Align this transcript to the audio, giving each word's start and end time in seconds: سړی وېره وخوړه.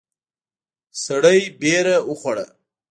سړی 1.03 1.39
وېره 1.59 1.95
وخوړه. 2.09 2.45